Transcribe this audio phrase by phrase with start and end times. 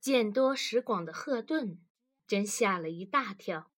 [0.00, 1.80] 见多识广的赫顿
[2.26, 3.70] 真吓了一大跳。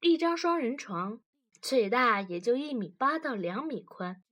[0.00, 1.20] 一张双人床，
[1.60, 4.22] 最大也就一米八到两米宽，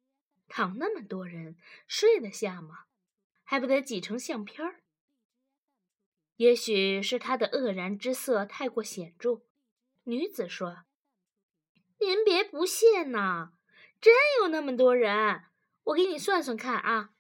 [0.47, 2.85] 躺那么多人，睡得下吗？
[3.43, 4.83] 还不得挤成相片儿？
[6.37, 9.43] 也许是他的愕然之色太过显著，
[10.05, 10.85] 女子说
[12.01, 13.53] ：“您别不信呐，
[14.01, 15.45] 真有那么多人，
[15.85, 17.15] 我给你算算看啊。”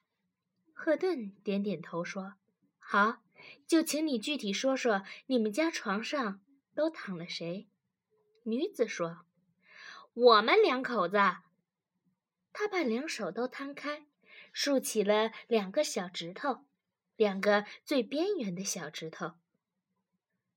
[0.72, 2.34] 赫顿点点头说
[2.78, 3.23] ：“好，
[3.66, 6.40] 就请你具体说说你们家床上
[6.74, 7.68] 都躺了谁。”
[8.44, 9.24] 女子说
[10.14, 11.16] ：“我们两口子。”
[12.52, 14.06] 她把两手都摊开，
[14.52, 16.64] 竖起了两个小指头。
[17.16, 19.34] 两个最边缘的小指头，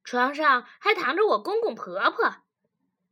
[0.03, 2.37] 床上还躺着我公公婆婆。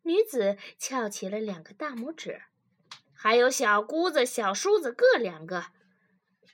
[0.02, 2.42] 女子翘起了两个大拇指，
[3.14, 5.68] 还有小姑子、小叔子各两个。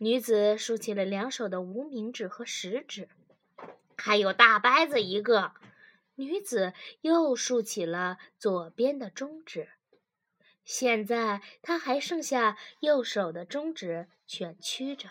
[0.03, 3.07] 女子竖起了两手的无名指和食指，
[3.95, 5.53] 还有大伯子一个。
[6.15, 9.69] 女子又竖起了左边的中指。
[10.65, 15.07] 现在她还剩下右手的中指蜷曲着。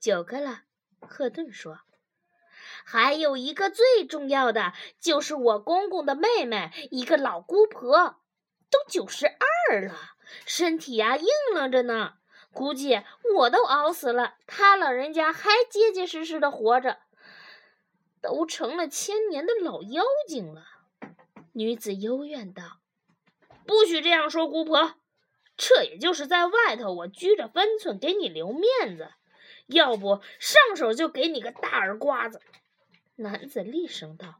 [0.00, 0.62] 九个了，
[1.00, 1.80] 赫顿说
[2.86, 8.22] ：“还有一个最重要的，就是我公公的妹妹，一个老姑婆，
[8.70, 9.94] 都九十二了，
[10.46, 12.14] 身体呀硬朗着呢。
[12.54, 13.02] 估计
[13.36, 17.00] 我都熬死了，他老人家还结结实实的活着，
[18.22, 20.64] 都成了千年的老妖精了。”
[21.52, 22.80] 女子幽怨道
[23.66, 24.94] ：“不许这样说，姑婆，
[25.56, 29.10] 这也就是在外头我拘着分寸，给你留面子。”
[29.66, 32.42] 要不上手就给你个大耳刮子！
[33.16, 34.38] 男子厉声道：“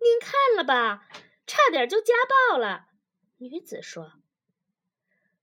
[0.00, 1.06] 您看了吧，
[1.46, 2.14] 差点就家
[2.50, 2.86] 暴了。”
[3.36, 4.12] 女子说。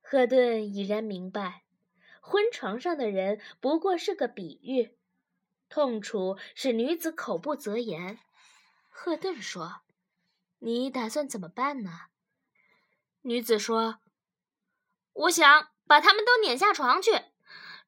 [0.09, 1.65] 赫顿已然明白，
[2.21, 4.97] 昏床上的人不过是个比喻，
[5.67, 8.17] 痛楚使女子口不择言。
[8.87, 9.81] 赫顿说
[10.59, 11.91] ：“你打算怎么办呢？”
[13.23, 13.99] 女子说
[15.11, 17.11] ：“我想把他们都撵下床去。”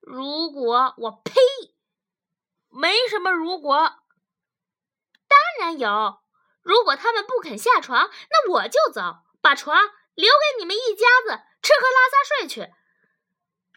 [0.03, 1.33] 如果我呸，
[2.67, 3.77] 没什么如果，
[5.25, 6.19] 当然有。
[6.61, 9.77] 如果他们不肯下床，那我就走，把床
[10.15, 12.73] 留给你们一家子吃喝拉撒睡去。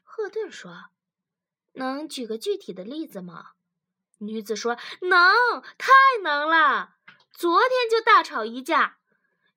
[0.03, 0.91] 赫顿说
[1.72, 3.53] ：“能举个具体的例子吗？”
[4.19, 6.97] 女子说：“能，太能了。
[7.32, 8.98] 昨天就大吵一架，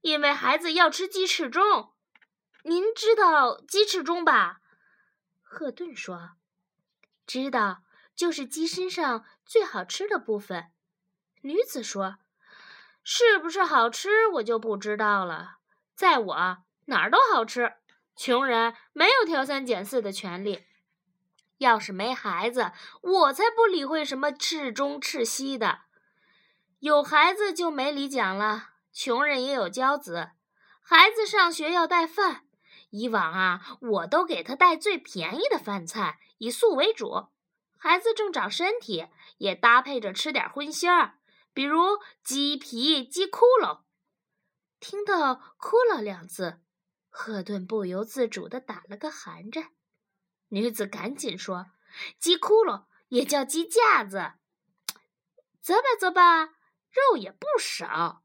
[0.02, 1.94] 因为孩子要吃鸡翅中。
[2.64, 4.62] 您知道鸡翅中吧？”
[5.44, 6.32] 赫顿说。
[7.28, 7.84] 知道，
[8.16, 10.72] 就是鸡身上最好吃的部分。
[11.42, 12.18] 女子说
[13.04, 15.58] ：“是不是好吃，我就不知道了。
[15.96, 17.74] 在我哪儿都好吃，
[18.16, 20.66] 穷人没有挑三拣四的权利。
[21.58, 25.82] 要是没孩子，我才不理会什么赤中赤西的。
[26.80, 28.72] 有孩子就没理讲了。
[28.92, 30.30] 穷人也有骄子，
[30.82, 32.44] 孩子上学要带饭。”
[32.92, 37.28] 以往啊，我都给他带最便宜的饭菜，以素为主。
[37.78, 39.08] 孩子正长身体，
[39.38, 41.16] 也搭配着吃点荤腥儿，
[41.54, 43.82] 比如鸡皮、鸡窟窿。
[44.80, 46.62] 听到“窟窿”两字，
[47.18, 49.70] 赫顿不由自主地打了个寒颤。
[50.50, 51.68] 女子赶紧说
[52.20, 54.34] ：“鸡窟窿也叫鸡架子，
[55.62, 56.56] 啧吧啧吧，
[56.92, 58.22] 肉也不少，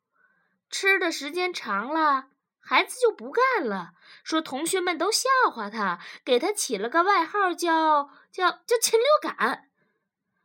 [0.68, 3.92] 吃的时间长了。”孩子就不干了，
[4.24, 9.70] 说同学们都笑话他，给他起了个外号，叫叫叫禽流感。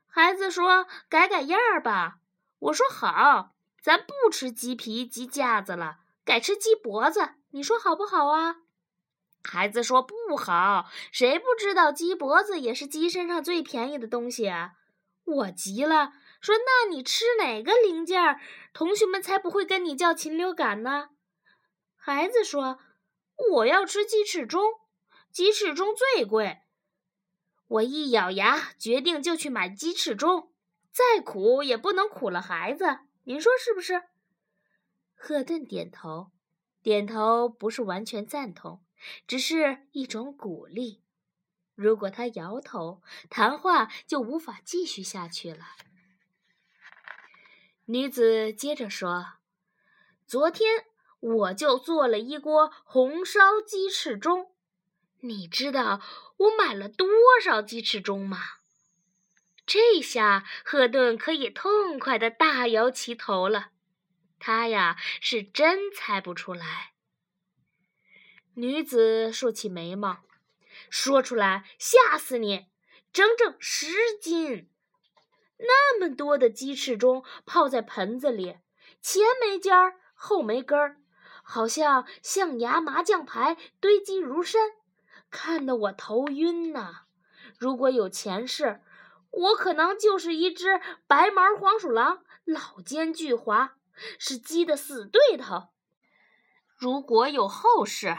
[0.06, 2.20] 孩子说改改样儿吧，
[2.60, 8.56] 我说好，咱不吃鸡皮鸡架子了，改吃鸡脖子，你说好不好啊？
[9.44, 14.72] 孩子说不好，谁不知道鸡脖子也是鸡身上最便宜的东西啊？
[15.24, 18.40] 我急了，说那你吃哪个零件，
[18.74, 21.10] 同学们才不会跟你叫禽流感呢？
[21.96, 22.80] 孩子说
[23.54, 24.64] ：“我要吃鸡翅中，
[25.32, 26.58] 鸡翅中最贵。”
[27.68, 30.52] 我一咬牙，决定就去买鸡翅中，
[30.92, 33.00] 再苦也不能苦了孩子。
[33.26, 34.04] 您说是不是？
[35.28, 36.30] 赫顿点头，
[36.84, 38.86] 点头不是完全赞同，
[39.26, 41.02] 只是一种鼓励。
[41.74, 45.66] 如果他摇头，谈话就无法继续下去了。
[47.86, 49.38] 女子接着说
[50.28, 50.86] ：“昨天。”
[51.22, 54.52] 我就做了一锅红烧鸡翅中，
[55.22, 56.00] 你知道
[56.38, 57.08] 我买了多
[57.44, 58.38] 少鸡翅中吗？
[59.66, 63.72] 这下赫顿可以痛快的大摇其头了，
[64.46, 66.94] 他呀是真猜不出来。
[68.54, 70.20] 女子竖起眉毛，
[70.92, 72.68] 说出来吓死你，
[73.12, 73.88] 整整十
[74.22, 74.70] 斤。
[75.58, 78.58] 那么多的鸡翅中泡在盆子里，
[79.02, 80.98] 前没尖儿，后没根儿，
[81.42, 84.62] 好像象牙麻将牌堆积如山，
[85.32, 87.06] 看得我头晕呐。
[87.58, 88.84] 如果有前世，
[89.32, 93.72] 我可能就是一只白毛黄鼠狼，老奸巨猾，
[94.20, 95.70] 是鸡的死对头；
[96.76, 98.18] 如果有后世，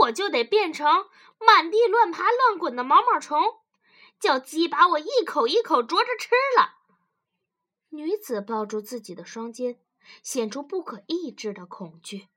[0.00, 1.06] 我就得变成
[1.38, 3.60] 满地乱爬乱滚的毛毛虫。
[4.20, 6.76] 叫鸡把我一口一口啄着吃了。
[7.90, 9.78] 女子抱住自己的双肩，
[10.22, 12.28] 显出不可抑制的恐惧。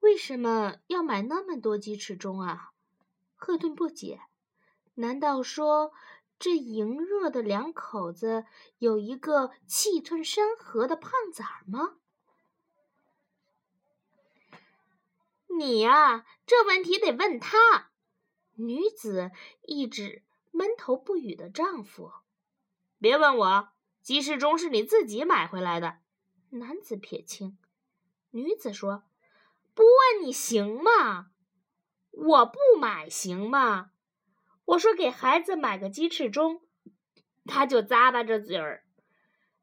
[0.00, 2.72] 为什么要买那么多鸡翅中啊？
[3.36, 4.20] 赫顿不解。
[4.96, 5.92] 难道说
[6.38, 8.44] 这莹弱的两口子
[8.78, 11.96] 有一个气吞山河的胖崽儿吗？
[15.48, 17.90] 你呀，这问题得问他。
[18.56, 19.30] 女子
[19.62, 22.12] 一指闷头不语的丈夫
[23.00, 23.68] ：“别问我，
[24.02, 25.98] 鸡翅中是你自己买回来的。”
[26.50, 27.56] 男子撇清。
[28.30, 29.04] 女子说
[29.74, 31.30] ：“不问你行吗？
[32.10, 33.92] 我不买行吗？
[34.64, 36.62] 我说给孩子买个鸡翅中，
[37.44, 38.84] 他就咂巴着嘴儿，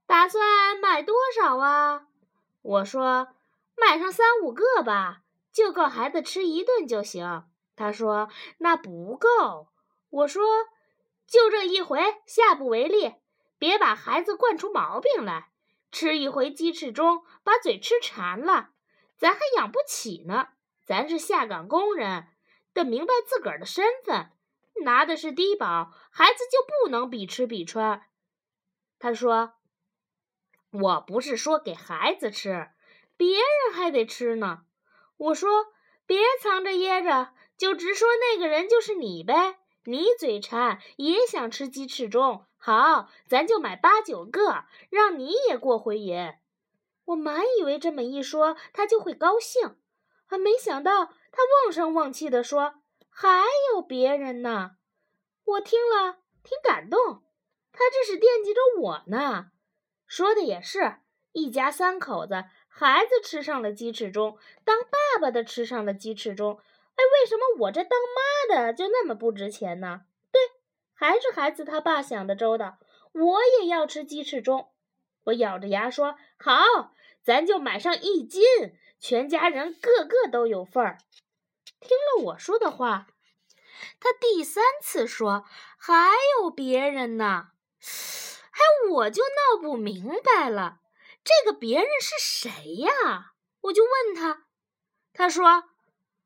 [0.05, 2.07] 打算买多少啊？
[2.61, 3.29] 我说
[3.75, 5.21] 买上三五个吧，
[5.51, 7.45] 就够孩子吃一顿就行。”
[7.75, 9.69] 他说：“那不够。”
[10.11, 10.43] 我说
[11.25, 13.15] ：“就这一回，下不为例，
[13.57, 15.49] 别把孩子惯出毛病来。
[15.91, 18.69] 吃一回鸡翅中，把嘴吃馋了，
[19.17, 20.49] 咱还养不起呢。
[20.85, 22.27] 咱是下岗工人，
[22.73, 24.29] 得明白自个儿的身份，
[24.83, 28.03] 拿的是低保，孩子就不能比吃比穿。”
[28.99, 29.53] 他说
[30.71, 32.69] ：“我不是说给孩子吃，
[33.17, 34.63] 别人还得吃呢。”
[35.17, 35.67] 我说
[36.07, 46.33] ：“别藏着掖着。”就直说那个人就是你呗，你嘴馋也想吃鸡翅中，好，咱就买八九个，让你也过回瘾。
[47.05, 49.77] 我满以为这么一说他就会高兴，
[50.25, 52.80] 还没想到他瓮声瓮气地说
[53.11, 54.71] 还有别人呢。
[55.43, 57.21] 我听了挺感动，
[57.71, 59.51] 他这是惦记着我呢。
[60.07, 60.95] 说的也是，
[61.33, 66.59] 一家三口子，孩子吃上了鸡翅中，当爸爸的吃上了鸡翅中。
[66.95, 67.99] 哎，为什么我这当
[68.49, 70.01] 妈的就那么不值钱呢？
[70.31, 70.41] 对，
[70.93, 72.77] 还是孩子他爸想的周到。
[73.13, 74.69] 我也要吃鸡翅中，
[75.25, 78.43] 我咬着牙说：“好，咱就买上一斤，
[78.99, 80.97] 全家人个个都有份儿。”
[81.81, 83.07] 听了我说的话，
[83.99, 85.43] 他第三次说
[85.77, 87.49] ：“还有别人呢。”
[88.51, 90.79] 哎，我就闹不明白了，
[91.23, 93.33] 这个别人是谁呀？
[93.61, 94.45] 我就问他，
[95.13, 95.65] 他说。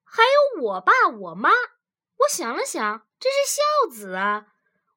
[0.08, 4.46] 还有我爸我妈，我想了想，这是孝子啊。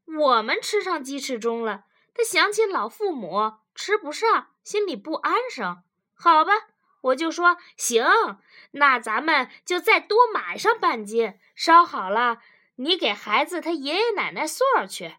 [0.06, 5.82] 我们吃上鸡翅中了，他想起老父母吃不上，心里不安生。
[6.14, 6.52] 好吧，
[7.00, 8.04] 我就说行，
[8.72, 12.38] 那咱们就再多买上半斤，烧好了，
[12.76, 15.16] 你给孩子他爷爷奶奶送去。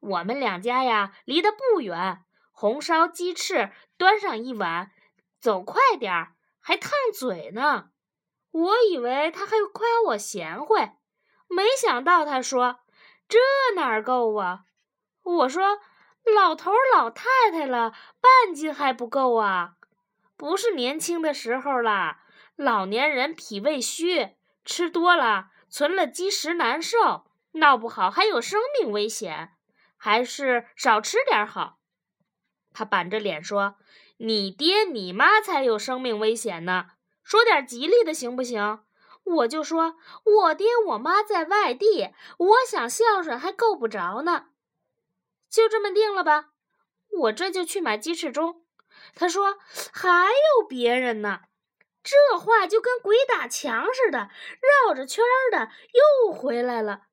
[0.00, 4.92] 我们两家呀，离得不远，红烧鸡翅端上一碗，
[5.40, 7.90] 走快点儿，还烫嘴呢。
[8.50, 10.92] 我以为他还夸我贤惠，
[11.48, 12.80] 没想到他说
[13.28, 13.38] ：“这
[13.74, 14.64] 哪够啊？”
[15.22, 15.80] 我说
[16.24, 19.74] ：“老头老太太了，半斤还不够啊！
[20.36, 22.22] 不是年轻的时候啦，
[22.56, 29.52] 老年人脾胃虚，吃多了存了积食难受，闹不好还有生命危险，
[29.96, 31.78] 还是少吃点好。”
[32.74, 33.76] 他板着脸说
[34.18, 36.90] ：“你爹你妈才有生命危险呢。”
[37.24, 38.80] 说点吉利的行不行？
[39.24, 44.50] 我就说我爹我妈在外地，我想孝顺还够不着呢。
[45.50, 46.50] 就这么定了吧，
[47.22, 48.65] 我这就去买鸡翅中。
[49.16, 49.56] 他说
[49.92, 51.40] 还有别人呢，
[52.04, 54.30] 这话就跟鬼打墙似的，
[54.86, 55.72] 绕着圈儿的
[56.28, 57.08] 又回来了。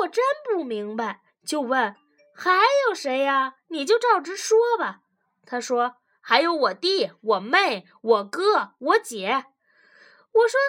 [0.00, 1.96] 我真不明白，就问
[2.32, 3.54] 还有谁呀？
[3.66, 5.00] 你就照直说吧。
[5.44, 5.96] 他说。
[6.20, 9.46] 还有我弟、我妹、我哥、我姐，
[10.30, 10.60] 我说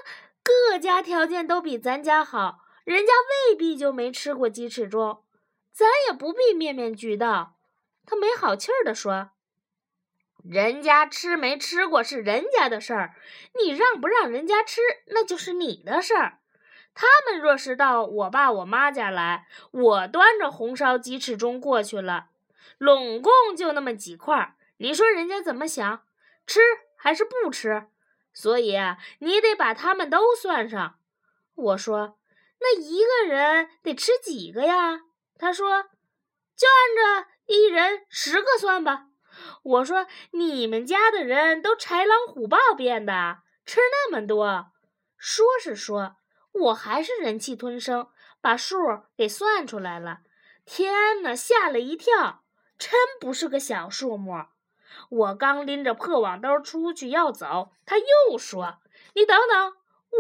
[0.42, 3.12] 各家条件都比咱家好，人家
[3.50, 5.26] 未必就没吃过鸡翅中，
[5.74, 7.58] 咱也不必面面俱到。
[8.06, 9.32] 他没好气儿地说
[10.44, 13.16] ：“人家吃没吃过是人家的事儿，
[13.62, 16.40] 你让不让人家吃那就是你的事儿。
[16.94, 22.30] 他们若是到我爸我妈家来，我端着红烧鸡翅中过去了，
[22.78, 26.06] 拢共就那么几块。”你说人家怎么想，
[26.48, 26.62] 吃
[26.96, 27.88] 还是不吃？
[28.34, 28.78] 所以，
[29.20, 30.98] 你得把他们都算上。
[31.56, 32.18] 我说，
[32.62, 35.02] 那一个人得吃几个呀？
[35.38, 35.84] 他说，
[36.56, 39.09] 就按着一人十个算吧。
[39.64, 44.72] 我说你们家的人都豺狼虎豹变的，吃那么多。
[45.18, 46.16] 说是说，
[46.52, 48.10] 我还是忍气吞声，
[48.42, 48.78] 把数
[49.18, 50.22] 给算出来了。
[50.66, 52.44] 天哪，吓了一跳，
[52.78, 54.46] 真不是个小数目。
[55.10, 58.80] 我刚拎着破网兜出去要走，他又说
[59.14, 59.76] ：“你等等，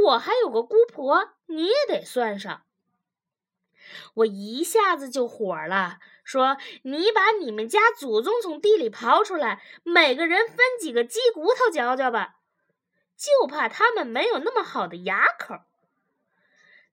[0.05, 2.63] 我还有个姑婆，你也得算上。”
[4.15, 12.35] 我一下子就火了，说：“你把你们家祖宗从地里刨出来，每个人分几个鸡骨头嚼嚼吧，
[13.17, 15.55] 就怕他们没有那么好的牙口。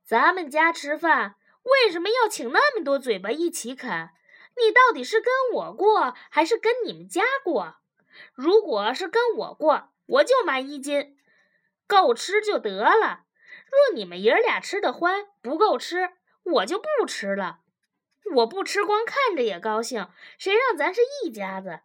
[0.06, 4.08] 咱们家吃饭为什么要请那么多嘴巴一起啃？
[4.56, 7.76] 你到底是跟我过，还是跟你们家过？
[8.32, 11.18] 如果是跟我过，我就买一斤，
[11.86, 13.24] 够吃就得了。
[13.66, 16.12] 若你们爷俩吃得欢，不够吃。”
[16.46, 17.58] 我就不吃了，
[18.34, 20.08] 我不吃，光看着也高兴。
[20.38, 21.80] 谁让咱是一家子？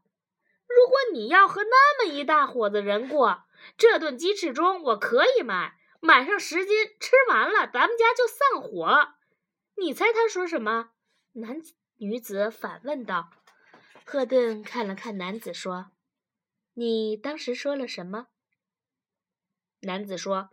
[0.67, 3.43] 如果你要和那么一大伙子人过，
[3.77, 9.15] 这顿鸡翅中我可以买，买上十斤，吃完了咱们家就散伙。
[9.75, 10.91] 你猜他说什么？
[11.33, 13.29] 男子女子反问道。
[14.03, 15.91] 赫顿看了看男子，说
[16.73, 18.27] ：“你当时说了什么？”
[19.81, 20.49] 男子说：“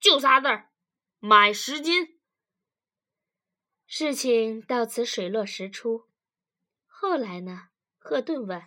[0.00, 0.70] 就仨字儿，
[1.20, 2.15] 买十斤。”
[3.86, 6.06] 事情到此水落石出。
[6.86, 7.68] 后来呢？
[7.98, 8.62] 赫顿问。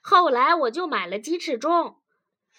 [0.00, 2.00] 后来我就买了鸡翅中，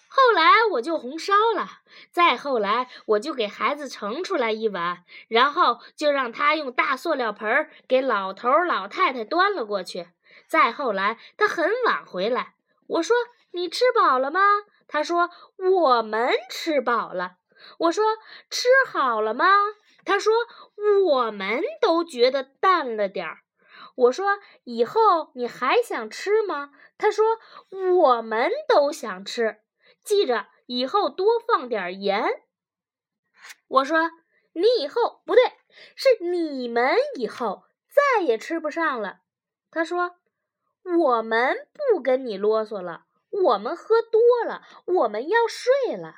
[0.08, 10.08] 后来我就红烧了，再后来我就给孩子盛出来一碗，然后就让他用大塑料盆儿给老头老太太端了过去。
[10.46, 12.54] 再后来他很晚回来，
[12.86, 13.14] 我说
[13.52, 14.40] ：“你吃饱了吗？”
[14.88, 17.36] 他说：“我们吃饱了。”
[17.78, 18.04] 我说
[18.48, 19.46] ：“吃好了吗？”
[20.04, 20.32] 他说
[21.04, 23.38] ：“我们都觉得淡了点儿。”
[23.96, 27.24] 我说：“以后你还想吃吗？”他说
[27.96, 29.60] ：“我们都想吃，
[30.02, 32.24] 记着以后多放点盐。”
[33.68, 34.10] 我说
[34.52, 35.42] ：“你以后不对，
[35.94, 39.20] 是你们以后再也吃不上了。”
[39.70, 40.16] 他说
[40.98, 46.16] ：“我们不跟你啰嗦了，我们喝多了，我们要睡了。”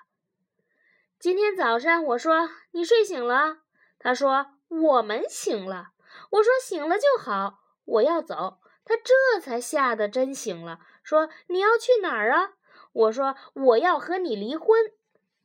[1.19, 3.59] 今天早上我说：“你睡醒了。”
[3.99, 5.89] 他说：“我们醒了。”
[6.31, 12.53] 我说：“醒了就好，我要走。”他这才吓得真醒了，说：“你要去哪儿啊？”
[12.93, 14.93] 我说：“我要和你离婚。”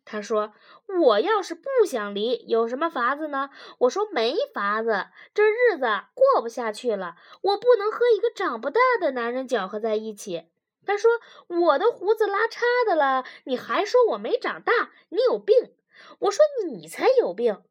[0.06, 0.54] 他说
[1.02, 7.16] ：“我要是不想离，有什么法子呢？”我说：“没法子，这日子过不下去了。
[7.42, 10.50] 我不能和一个长不大的男人搅和在一起。”
[10.86, 11.12] 他说
[11.48, 14.92] ：“我的胡子拉碴的了，你还说我没长大？
[15.10, 15.74] 你有病！”
[16.20, 17.64] 我说：“你才有病！”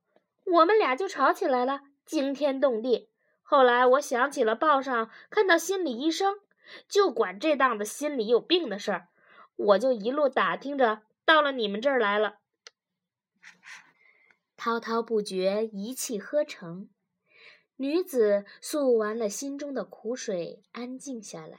[0.44, 3.10] 我们俩就吵起来了，惊天动地。
[3.42, 6.40] 后来我想起了报上看到心理医生，
[6.88, 9.08] 就管这档子心里有病的事儿，
[9.56, 12.38] 我就一路打听着，到了你们这儿来了。
[14.56, 16.88] 滔滔不绝，一气呵成。
[17.76, 21.58] 女子诉完了心中的苦水，安静下来。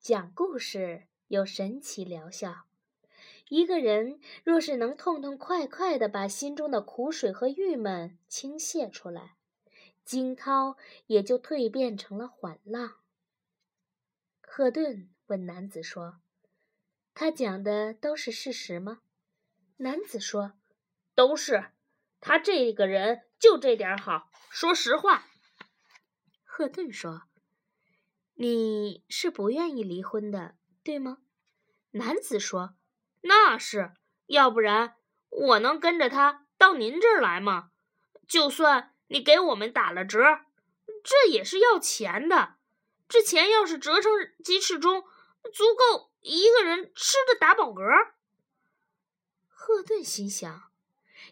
[0.00, 2.65] 讲故事有神奇疗效。
[3.48, 9.36] 一个人若是能痛痛快快地把心中的苦水和郁闷倾泻出来，
[10.04, 10.76] 惊涛
[11.06, 12.96] 也就蜕变成了缓浪。
[14.40, 16.20] 赫顿问男子说
[17.14, 19.02] ：“他讲的都是事实吗？”
[19.78, 20.54] 男子说
[21.14, 21.66] ：“都是。
[22.20, 25.26] 他这个人就这点好，说实话。”
[26.42, 27.24] 赫顿说
[28.34, 31.18] ：“你是不愿意离婚的，对吗？”
[31.92, 32.75] 男子说。
[33.26, 33.92] 那是，
[34.26, 34.94] 要不然
[35.28, 37.70] 我能跟着他到您这儿来吗？
[38.28, 40.18] 就算你给我们打了折，
[41.02, 42.56] 这也是要钱的。
[43.08, 44.12] 这钱要是折成
[44.44, 45.04] 鸡翅中，
[45.52, 47.84] 足够一个人吃的打饱嗝。
[49.48, 50.70] 赫顿心想，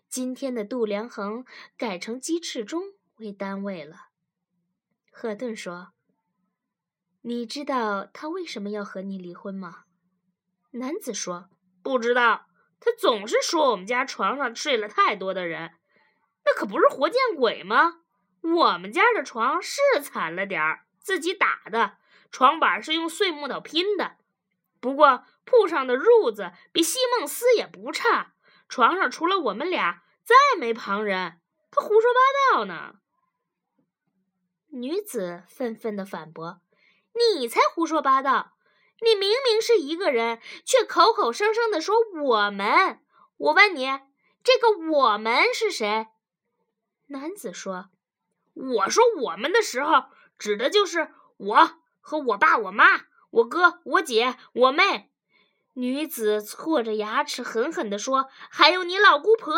[0.09, 1.45] 今天的度量衡
[1.77, 4.09] 改成鸡翅中为单位了。
[5.11, 5.93] 赫顿说
[7.23, 9.85] ：“你知道他为什么要和你离婚吗？”
[10.73, 11.51] 男子说。
[11.85, 12.47] 不知道，
[12.81, 15.73] 他总是说我们家床上睡了太多的人，
[16.45, 18.01] 那可不是活见鬼吗？
[18.43, 21.99] 我们家的床是惨了点儿，自己打的，
[22.33, 24.17] 床板是用碎木头拼的，
[24.81, 28.33] 不过铺上的褥子比西梦思也不差。
[28.69, 31.39] 床上除了我们俩，再没旁人。
[31.71, 32.95] 他胡说八道呢。
[34.71, 36.61] 女子愤愤的反驳
[37.39, 38.54] ：“你才胡说八道！”
[39.05, 43.01] 你明明是一个人，却口口声声的说我们。
[43.37, 43.87] 我问你，
[44.43, 46.09] 这个我们是谁？
[47.09, 47.91] 男子说
[48.55, 50.05] ：“我说我们的时候，
[50.39, 51.71] 指的就是我
[52.01, 55.11] 和我爸、我妈、我哥、我姐、我妹。
[55.75, 59.55] 女子挫着牙齿，狠狠地说：“还有你老姑婆。”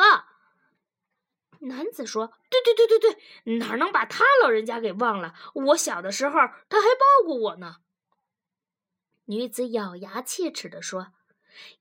[1.61, 5.35] 男子说：“对对对对对，哪能把他老人家给忘了？
[5.55, 6.39] 我小的时候
[6.69, 7.77] 他还抱过我呢。”
[9.27, 11.13] 女子咬牙切齿地说：“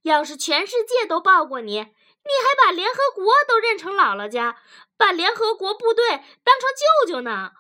[0.03, 4.61] 要是全世界都抱过你，你还把联合国都认成姥姥家，
[4.97, 6.05] 把联合国部队
[6.43, 6.69] 当成
[7.05, 7.51] 舅舅呢？”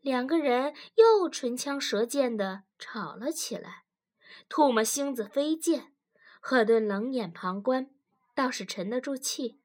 [0.00, 3.84] 两个人又唇枪舌剑的吵了起来。
[4.50, 5.92] 唾沫星子飞溅，
[6.40, 7.88] 赫顿冷眼旁观，
[8.34, 9.58] 倒是沉得住气。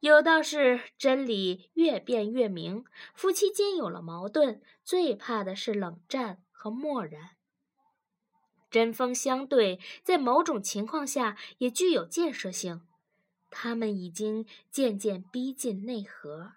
[0.00, 2.84] 有道是真理越辩越明，
[3.14, 7.30] 夫妻间有了矛盾，最怕的是冷战和漠然。
[8.70, 12.86] 针锋相对，在某种情况下也具有建设性。
[13.50, 16.52] 他们已经渐渐逼近内核。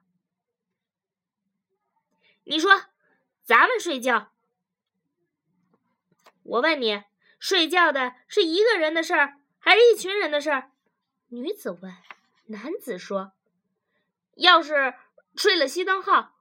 [2.44, 2.84] 你说，
[3.44, 4.32] 咱们睡觉？
[6.44, 7.04] 我问你。
[7.40, 10.72] 睡觉的是一个人的事儿，还是一群人的事儿？
[11.30, 11.96] 女子问。
[12.46, 13.34] 男子说
[14.38, 14.94] ：“要是
[15.36, 16.36] 吹了熄灯号，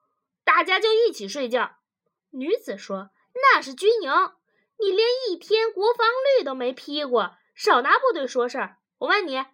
[0.44, 1.78] 大家就一起睡觉。”
[2.30, 4.10] 女子说：“那是军营，
[4.78, 6.06] 你连一天国防
[6.38, 8.78] 律都没批过，少拿部队说事儿。
[8.98, 9.44] 我问你，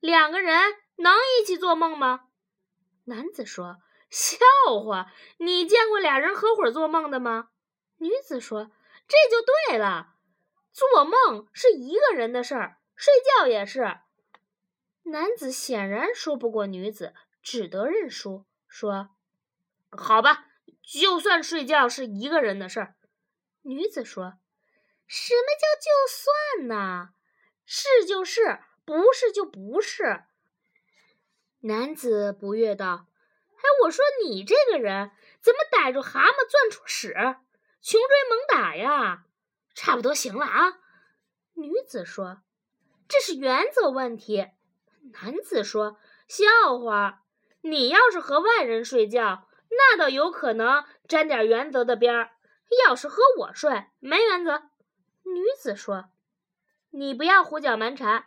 [0.00, 2.28] 两个人能一起做梦吗？”
[3.06, 3.78] 男子说
[4.10, 4.38] ：“笑
[4.84, 7.48] 话，你见过俩人合伙做梦的吗？”
[7.98, 8.70] 女子说
[9.08, 10.14] ：“这就对了。”
[10.72, 13.98] 做梦是一个人的事儿，睡觉也是。
[15.04, 19.08] 男子显然说不过女子，只得认输，说
[19.90, 20.44] ：“好吧，
[20.82, 22.94] 就算睡觉是一个人的事儿。”
[23.68, 24.38] 女子说
[25.06, 27.10] ：“什么叫就算呢？
[27.66, 30.22] 是就是，不是就不是。”
[31.60, 33.08] 男子不悦道
[33.56, 35.10] ：“哎，我说你这个人
[35.42, 37.12] 怎么逮住蛤蟆钻出屎？
[37.82, 39.26] 穷追猛打呀！”
[39.76, 40.78] 差不多行了啊，
[41.52, 42.40] 女子说
[43.06, 44.48] ：“这是原则问题。”
[45.12, 47.22] 男子说：“笑话，
[47.60, 52.30] 你要是和外人睡觉，那倒有可能沾点原则的边儿；
[52.86, 54.70] 要是和我睡，没原则。”
[55.24, 56.10] 女子说
[56.90, 58.26] ：“你不要胡搅蛮缠。”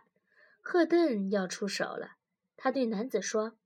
[0.62, 2.13] 赫顿要出手了，
[2.56, 3.58] 他对男子说：“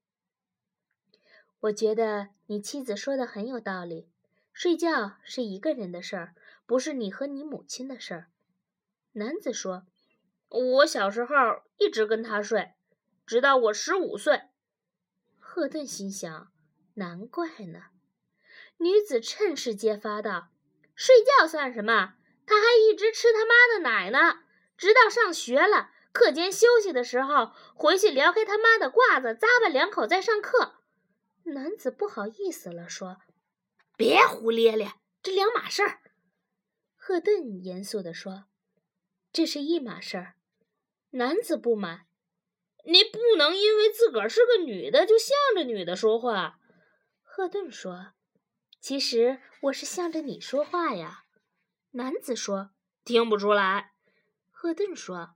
[1.62, 4.10] 我觉得你妻子说的很有道理，
[4.54, 6.36] 睡觉是一个人的事儿。”
[6.68, 8.32] 不是你和你母亲的事儿，
[9.12, 9.86] 男子说
[10.50, 11.36] ：“我小时候
[11.78, 12.74] 一直跟他睡，
[13.24, 14.50] 直到我十五岁。”
[15.38, 16.52] 赫顿心想
[16.96, 17.84] ：“难怪呢。”
[18.82, 20.48] 女子趁势揭发道
[20.96, 22.16] ：“睡觉算什么？
[22.48, 24.44] 他还一直吃他妈的奶呢，
[24.78, 30.76] 直到上学了，课间休息的时候回去撩开他妈的褂子，咂巴两口再上课。”
[31.46, 33.18] 男子不好意思了，说
[33.98, 36.00] ：“别胡咧咧，这两码事儿。”
[36.98, 38.46] 赫顿严肃地说
[39.32, 40.36] ：“这是一码事儿。”
[41.12, 42.08] 男子不满
[42.86, 46.60] ：“你不能因为自个儿是个女的就向着女的说话。”
[47.22, 48.14] 赫顿说
[48.86, 51.24] ：“其实我是向着你说话呀。”
[51.94, 52.70] 男子说
[53.04, 53.94] ：“听不出来。”
[54.54, 55.34] 赫顿说：“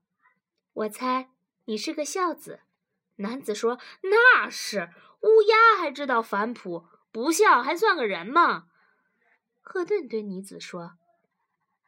[0.71, 1.31] 我猜
[1.65, 2.59] 你是个孝子。”
[3.17, 8.67] 男子说：“那是乌鸦还知道反哺，不孝还算个人吗？”
[9.61, 10.99] 赫顿对女子说。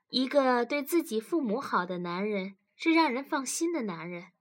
[0.08, 4.32] 一个对自己父母好的男人是让人放心的男人。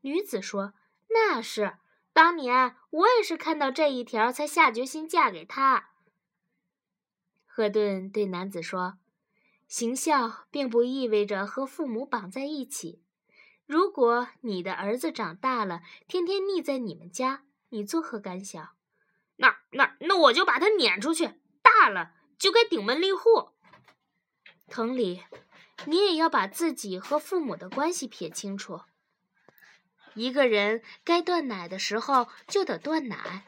[0.00, 0.72] 女子说
[1.12, 1.76] ：“那是
[2.14, 5.90] 当年我也是看到这一条才下决心嫁给他。”
[7.56, 8.98] 赫顿对男子说
[9.66, 13.00] ：“行孝并不意味着和父母绑在一起。
[13.64, 18.72] 如果你的儿子长大了，天天腻在你们家，你作何感想
[19.36, 21.30] ？”“那那那我就把他撵出去。
[21.62, 23.52] 大了就该顶门立户。”
[24.68, 25.22] 同理，
[25.86, 28.82] 你也要把自己和父母的关系撇清楚。
[30.12, 33.46] 一个人该断奶的时候就得断奶。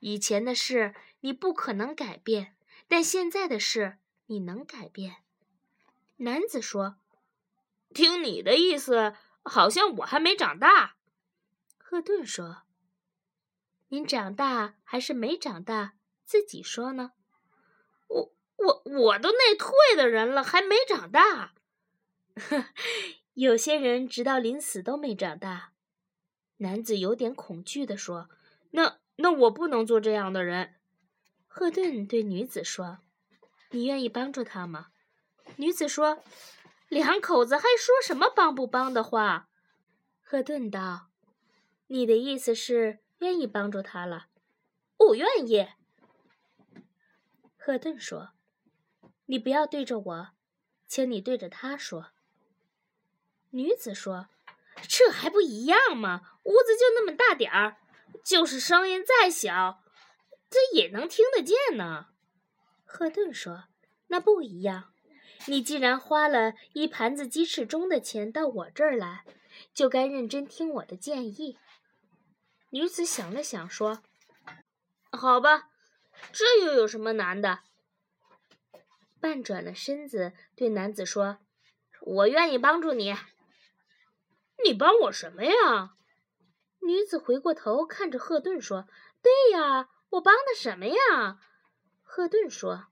[0.00, 2.54] 以前的事你不可能改变，
[2.90, 5.18] 但现在的事你能改变。
[6.16, 6.96] 男子说
[7.94, 10.96] ：“听你的意思，好像我还没长大。”
[11.78, 12.64] 赫顿说
[13.90, 15.94] ：“您长大还是没长大？
[16.24, 17.12] 自己说呢。”
[18.08, 18.34] 我。
[18.62, 21.54] 我我都内退的人了，还没长大。
[23.32, 25.72] 有些人直到临死都没长大。
[26.58, 28.28] 男子有点恐惧地说
[28.72, 30.74] ：“那那我不能做这样的人。”
[31.52, 33.00] 赫顿对女子说
[33.70, 34.92] ：“你愿意帮助他吗？”
[35.58, 36.22] 女子说
[36.88, 39.48] ：“两口子还说什么帮不帮的话？”
[40.22, 41.08] 赫顿道
[41.88, 44.28] ：“你的意思是愿意帮助他了
[44.96, 45.66] ？”“我愿意。”
[47.58, 48.30] 赫顿说
[49.26, 50.28] ：“你不要对着我，
[50.86, 52.12] 请你对着他说。”
[53.50, 54.28] 女子说
[54.88, 56.38] ：“这还不一样吗？
[56.44, 57.76] 屋子就那么大点儿，
[58.24, 59.82] 就是声音再小，
[60.50, 62.08] 这也能听得见呢。”
[62.84, 63.64] 赫顿说
[64.08, 64.92] ：“那不一样。
[65.46, 69.24] 你既然花了一盘子鸡翅中的钱到我这儿来，
[69.72, 71.56] 就该认真听我的建议。”
[72.70, 74.02] 女子想了想说
[75.10, 75.70] ：“好吧，
[76.32, 77.60] 这又有什么难的？”
[79.20, 81.38] 半转了身子，对男子说
[82.02, 83.14] ：“我愿意帮助你。”
[84.64, 85.94] 你帮我什么呀？
[86.82, 88.86] 女子回过头看着赫顿说
[89.22, 91.40] ：“对呀，我帮的什么呀？”
[92.02, 92.86] 赫顿说：“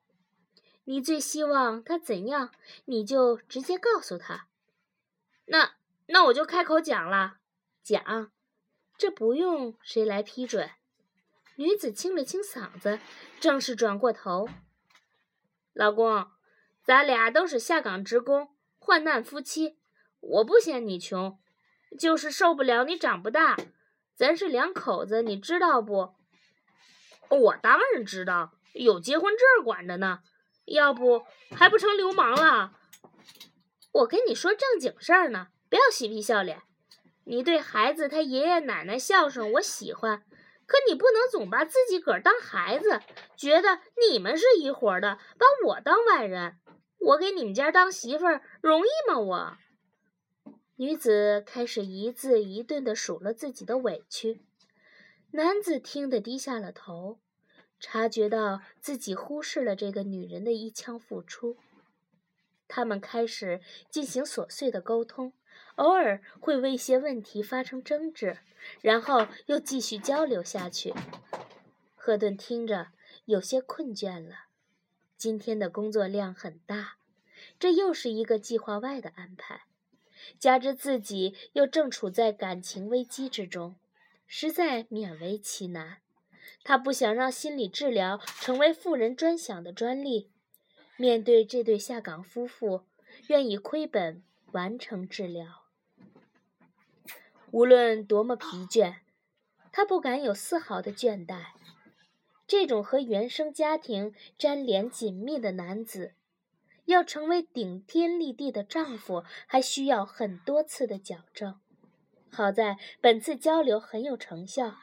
[0.85, 2.51] 你最希望他怎样，
[2.87, 4.49] 你就直接告诉他。
[5.47, 5.77] 那
[6.07, 7.39] 那我就开口讲了，
[7.83, 8.33] 讲，
[8.97, 10.71] 这不用谁来批准。”
[11.57, 13.01] 女子清了清嗓子，
[13.41, 14.49] 正式转过头
[15.75, 16.31] ：“老公，
[16.85, 19.79] 咱俩都是下岗职工，患难夫妻，
[20.21, 21.39] 我不嫌你穷。”
[21.99, 23.57] 就是受不了你长不大，
[24.15, 26.15] 咱是两口子，你知道不？
[27.31, 30.21] 我当然知道，有结婚证管着呢，
[30.67, 31.25] 要不
[31.57, 32.73] 还不成流氓了？
[33.93, 36.63] 我跟你说正经事儿呢，不要嬉皮笑脸。
[37.25, 40.23] 你对孩子他爷爷奶奶孝顺，我喜欢，
[40.67, 43.01] 可你不能总把自己个儿当孩子，
[43.37, 46.57] 觉得你们是一伙的，把我当外人。
[46.99, 49.19] 我给你们家当媳妇儿容易吗？
[49.19, 49.57] 我。
[50.77, 54.43] 女子开始一字一顿地数了自己的委屈，
[55.33, 57.19] 男子听得低下了头，
[57.79, 61.59] 察觉到自己忽视了这个女人的一腔付出。
[62.67, 63.61] 他们开始
[63.91, 65.35] 进行琐碎的沟通，
[65.77, 68.39] 偶尔会为一些问题发生争执，
[68.81, 70.95] 然后又继续交流下去。
[71.95, 72.89] 赫顿听着
[73.27, 74.47] 有些困倦了，
[75.19, 76.97] 今天的工作量很大，
[77.59, 79.65] 这又是一个计划外的安排。
[80.39, 83.77] 加之自己又正处在感情危机之中，
[84.29, 85.99] 实在勉为其难。
[86.63, 90.31] 他不想让心理治疗成为富人专享的专利。
[90.97, 92.85] 面对这对下岗夫妇，
[93.29, 95.65] 愿意亏本完成治疗，
[97.51, 98.97] 无论多么疲倦，
[99.73, 101.47] 他不敢有丝毫的倦怠。
[102.47, 106.15] 这种和原生家庭粘连紧密的男子。
[106.87, 111.61] 要成为顶天立地的丈夫，还需要很多次的矫正。
[112.31, 114.77] 好在本次交流很有成效。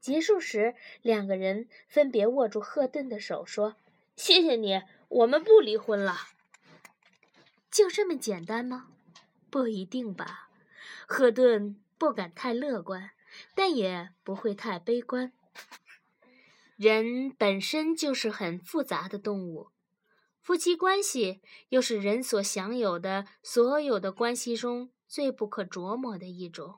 [0.00, 3.76] 结束时，两个人分别握住赫顿的手，说
[4.14, 6.16] ：“谢谢你，我们不离婚了。”
[7.70, 8.88] 就这么简单吗？
[9.50, 10.50] 不一定吧。
[11.06, 13.10] 赫顿不敢太乐观，
[13.54, 15.32] 但也不会太悲观。
[16.76, 19.68] 人本身就是很复杂的动物。
[20.40, 26.76] 夫妻关系又是人所享有的所有的关系中最不可琢磨的一种。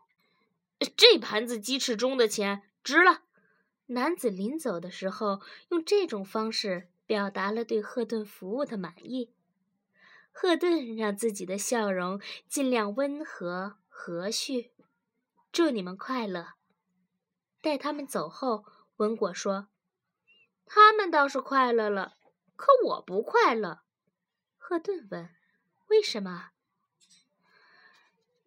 [0.97, 3.23] 这盘子鸡翅中的钱值了。
[3.87, 9.35] 男子临走的时候，用这种方式表达了对赫顿服务的满意。
[10.31, 14.71] 赫顿让自己的笑容尽量温和和煦。
[15.51, 16.55] 祝你们快乐。
[17.61, 18.65] 待他们走后，
[18.97, 19.69] 文果说
[20.65, 22.15] ：“他们倒是快乐了。”
[22.55, 23.83] 可我不快乐，
[24.57, 25.31] 赫顿问
[25.89, 26.51] ：“为什么？”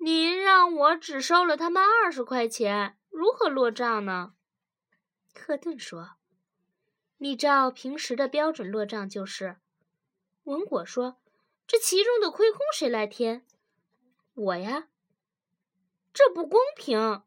[0.04, 4.34] 您让我只收了他们二十块钱，如何落账呢？
[5.40, 6.14] 赫顿说
[7.18, 9.58] ：“你照平时的标准落账就是。”
[10.46, 11.22] 文果说
[11.68, 13.46] ：“这其中的亏空谁来填？”
[14.34, 14.88] 我呀。
[16.12, 17.22] 这不公平！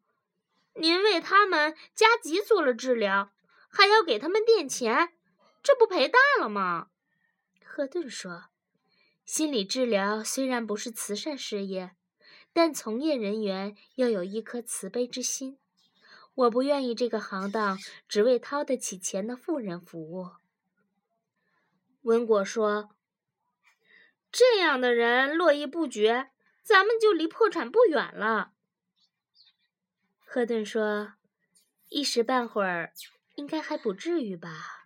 [0.75, 3.31] 您为他们加急做了治疗，
[3.69, 5.13] 还要给他们垫钱。
[5.63, 6.89] 这不赔大了吗？
[7.65, 8.47] 赫顿说
[9.25, 11.95] ：“心理治疗虽然不是慈善事业，
[12.55, 15.59] 但从业人员要有一颗慈悲之心。
[16.35, 20.31] 我不愿意这个行当只为掏得起钱的富人服务。”
[22.03, 22.91] 文果说
[24.33, 26.31] ：“这样的人络绎不绝，
[26.63, 28.53] 咱们就离破产不远了。”
[30.19, 31.15] 赫顿说
[31.89, 32.93] ：“一时半会儿，
[33.37, 34.84] 应该还不至于吧。”